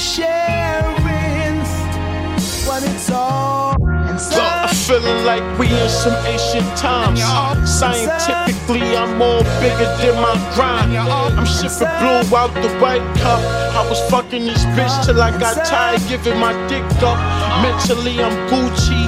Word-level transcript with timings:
sharing 0.00 1.60
what 2.66 2.82
it's 2.82 3.10
all. 3.10 3.76
I'm 4.32 4.74
feeling 4.74 5.24
like 5.24 5.42
we 5.58 5.66
in 5.66 5.88
some 5.88 6.14
ancient 6.26 6.66
times. 6.76 7.20
Scientifically, 7.68 8.96
I'm 8.96 9.18
more 9.18 9.42
bigger 9.60 9.88
than 10.00 10.16
my 10.16 10.34
grind. 10.54 10.96
I'm 10.96 11.44
shipping 11.46 11.92
blue 12.00 12.36
out 12.36 12.52
the 12.54 12.70
white 12.80 13.04
cup. 13.18 13.40
I 13.76 13.86
was 13.88 14.00
fucking 14.10 14.44
this 14.44 14.64
bitch 14.76 15.04
till 15.04 15.20
I 15.20 15.30
got 15.38 15.64
tired 15.66 16.02
giving 16.08 16.38
my 16.38 16.52
dick 16.68 16.84
up. 17.02 17.18
Mentally, 17.62 18.22
I'm 18.22 18.34
Gucci. 18.48 19.00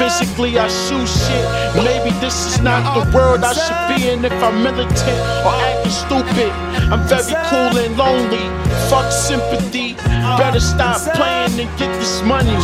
Physically, 0.00 0.58
I 0.58 0.66
shoot 0.66 1.06
shit. 1.06 1.44
Maybe 1.84 2.08
this 2.20 2.46
is 2.46 2.62
not 2.62 2.80
the 2.96 3.04
world 3.14 3.44
I 3.44 3.52
should 3.52 3.84
be 3.92 4.08
in 4.08 4.24
if 4.24 4.32
I'm 4.42 4.62
militant 4.62 5.20
or 5.44 5.52
acting 5.68 5.92
stupid. 5.92 6.50
I'm 6.90 7.06
very 7.06 7.36
cool 7.50 7.76
and 7.76 7.94
lonely. 7.98 8.48
Fuck 8.88 9.12
sympathy. 9.12 9.92
Better 10.40 10.58
stop 10.58 11.02
playing 11.14 11.60
and 11.60 11.78
get 11.78 11.92
this 12.00 12.22
money. 12.22 12.56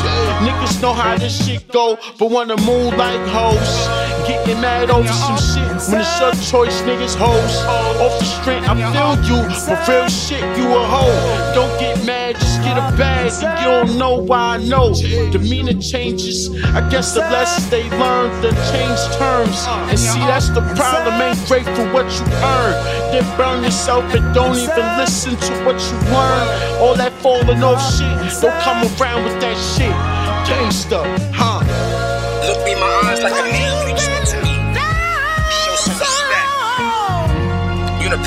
Niggas 0.48 0.80
know 0.80 0.95
how 0.95 1.18
this 1.18 1.46
shit 1.46 1.68
go, 1.70 1.98
but 2.18 2.30
wanna 2.30 2.56
move 2.56 2.96
like 2.96 3.20
hoes. 3.28 3.95
Getting 4.26 4.60
mad 4.60 4.90
over 4.90 5.06
some 5.06 5.36
shit 5.38 5.66
when 5.88 6.00
it's 6.00 6.20
your 6.20 6.32
choice, 6.50 6.82
niggas 6.82 7.14
hoes. 7.14 7.56
Off 8.02 8.18
the 8.18 8.24
strength, 8.24 8.68
I 8.68 8.74
feel 8.74 9.14
you, 9.22 9.38
but 9.66 9.88
real 9.88 10.08
shit, 10.08 10.42
you 10.58 10.66
a 10.66 10.82
hoe. 10.82 11.54
Don't 11.54 11.78
get 11.78 12.04
mad, 12.04 12.34
just 12.34 12.60
get 12.62 12.76
a 12.76 12.96
bag, 12.96 13.30
and 13.42 13.58
you 13.60 13.66
don't 13.66 13.98
know 13.98 14.16
why 14.16 14.56
I 14.56 14.58
know. 14.58 14.94
Demeanor 15.30 15.80
changes, 15.80 16.50
I 16.74 16.88
guess 16.90 17.14
the 17.14 17.20
lessons 17.20 17.70
they 17.70 17.88
learn, 17.90 18.30
the 18.42 18.50
change 18.72 19.00
terms. 19.16 19.64
And 19.90 19.98
see, 19.98 20.18
that's 20.20 20.48
the 20.48 20.62
problem, 20.74 21.20
ain't 21.20 21.38
grateful 21.46 21.86
what 21.92 22.06
you 22.06 22.26
earn. 22.42 22.74
Then 23.12 23.36
burn 23.36 23.62
yourself 23.62 24.04
and 24.14 24.34
don't 24.34 24.56
even 24.56 24.86
listen 24.98 25.36
to 25.36 25.52
what 25.64 25.79
you 25.79 25.96
learn. 26.10 26.82
All 26.82 26.95
that 26.96 27.12
falling 27.23 27.62
off 27.62 27.80
shit, 27.95 28.42
don't 28.42 28.58
come 28.62 28.82
around 28.98 29.24
with 29.24 29.40
that 29.40 29.56
shit. 29.76 29.95
Gangsta, 30.48 31.02
huh? 31.32 31.62
Look 32.46 32.64
me 32.64 32.73
in 32.73 32.80
my 32.80 32.86
eyes 33.04 33.23
like 33.23 33.32
a 33.32 33.65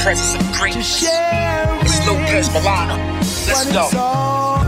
presence 0.09 0.41
of 0.41 0.51
greatness. 0.53 1.03
It's 1.03 2.07
Lopez 2.07 2.49
Milano. 2.51 2.95
Let's 3.19 3.71
go. 3.71 4.08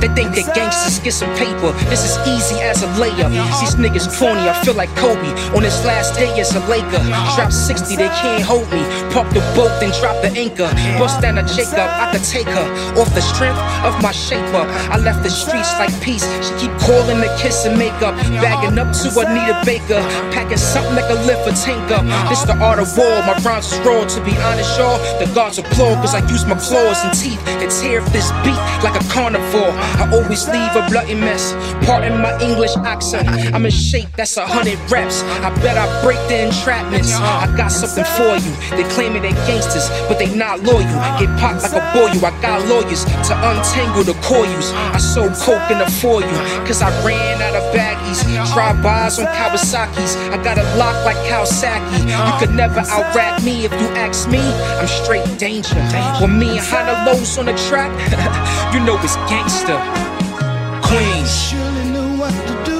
They 0.01 0.09
think 0.17 0.33
that 0.33 0.49
gangsters 0.57 0.97
get 0.97 1.13
some 1.13 1.29
paper. 1.37 1.71
This 1.85 2.01
is 2.01 2.17
easy 2.25 2.57
as 2.65 2.81
a 2.81 2.89
layup. 2.97 3.29
These 3.61 3.77
niggas 3.77 4.09
corny, 4.17 4.49
I 4.49 4.57
feel 4.65 4.73
like 4.73 4.89
Kobe. 4.97 5.29
On 5.53 5.61
his 5.61 5.77
last 5.85 6.17
day 6.17 6.33
as 6.41 6.55
a 6.55 6.61
Laker. 6.65 7.05
Drop 7.37 7.51
60, 7.53 7.95
they 7.95 8.09
can't 8.17 8.41
hold 8.41 8.65
me. 8.73 8.81
Park 9.13 9.29
the 9.29 9.45
boat, 9.53 9.69
then 9.77 9.93
drop 10.01 10.17
the 10.25 10.33
anchor. 10.33 10.65
Bust 10.97 11.21
down 11.21 11.37
a 11.37 11.45
Jacob, 11.45 11.85
I 11.85 12.09
could 12.11 12.25
take 12.25 12.49
her. 12.49 12.65
Off 12.97 13.13
the 13.13 13.21
strength 13.21 13.61
of 13.85 13.93
my 14.01 14.11
shape 14.11 14.41
up. 14.57 14.65
I 14.89 14.97
left 14.97 15.21
the 15.21 15.29
streets 15.29 15.69
like 15.77 15.93
peace. 16.01 16.25
She 16.41 16.65
keep 16.65 16.73
calling 16.81 17.21
the 17.21 17.29
kiss 17.37 17.65
and 17.69 17.77
makeup. 17.77 18.17
Bagging 18.41 18.81
up 18.81 18.89
to 19.05 19.07
Anita 19.13 19.61
Baker. 19.61 20.01
Packing 20.33 20.57
something 20.57 20.95
like 20.97 21.09
a 21.13 21.19
lift 21.29 21.45
for 21.45 21.53
tank 21.53 21.91
up. 21.93 22.01
This 22.25 22.41
the 22.41 22.57
art 22.57 22.79
of 22.79 22.89
war, 22.97 23.21
my 23.29 23.37
rhymes 23.45 23.71
is 23.71 23.77
raw. 23.85 24.01
To 24.01 24.19
be 24.25 24.33
honest, 24.41 24.73
y'all, 24.81 24.97
the 25.21 25.29
gods 25.35 25.59
applaud. 25.61 26.01
Cause 26.01 26.15
I 26.17 26.25
use 26.25 26.45
my 26.49 26.57
claws 26.57 26.97
and 27.05 27.13
teeth 27.13 27.41
and 27.61 27.69
tear 27.69 28.01
this 28.09 28.33
beat 28.41 28.57
like 28.81 28.97
a 28.97 29.05
carnivore. 29.13 29.77
I 29.99 30.09
always 30.13 30.47
leave 30.47 30.75
a 30.75 30.87
bloody 30.89 31.15
mess. 31.15 31.53
Pardon 31.85 32.21
my 32.21 32.37
English 32.41 32.75
accent. 32.77 33.27
I'm 33.53 33.65
in 33.65 33.71
shape, 33.71 34.09
that's 34.15 34.37
a 34.37 34.45
hundred 34.45 34.79
reps. 34.89 35.23
I 35.43 35.49
bet 35.61 35.77
I 35.77 35.87
break 36.03 36.19
the 36.27 36.47
entrapments. 36.47 37.11
I 37.13 37.47
got 37.57 37.71
something 37.71 38.05
for 38.15 38.35
you. 38.37 38.51
They 38.77 38.87
claim 38.93 39.13
they 39.13 39.33
gangsters, 39.47 39.89
but 40.07 40.17
they 40.19 40.33
not 40.35 40.61
loyal. 40.61 40.81
Get 41.19 41.29
popped 41.39 41.63
like 41.63 41.73
a 41.73 41.83
boy, 41.93 42.11
you. 42.13 42.21
I 42.25 42.31
got 42.41 42.65
lawyers 42.67 43.03
to 43.05 43.33
untangle 43.35 44.03
the 44.03 44.15
coils. 44.23 44.71
I 44.95 44.97
sold 44.97 45.33
coke 45.33 45.69
in 45.71 45.79
the 45.79 45.89
for 46.01 46.21
you, 46.21 46.37
cause 46.65 46.81
I 46.81 46.89
ran 47.05 47.41
out 47.41 47.55
of 47.55 47.63
baggies. 47.75 48.23
Drive-bys 48.53 49.19
on 49.19 49.25
Kawasaki's. 49.27 50.15
I 50.31 50.41
got 50.43 50.57
it 50.57 50.67
locked 50.77 51.05
like 51.05 51.17
Kawasaki. 51.27 52.07
You 52.07 52.39
could 52.39 52.55
never 52.55 52.79
out 52.79 53.15
rap 53.15 53.43
me 53.43 53.65
if 53.65 53.71
you 53.71 53.87
ask 53.97 54.29
me. 54.29 54.41
I'm 54.79 54.87
straight 54.87 55.27
danger. 55.37 55.75
When 56.21 56.37
me 56.37 56.57
and 56.57 56.65
Hunnaloe's 56.65 57.37
on 57.37 57.45
the 57.45 57.55
track, 57.69 57.91
you 58.73 58.79
know 58.85 58.97
it's 59.01 59.15
gangster. 59.29 59.80
Queens. 60.81 62.70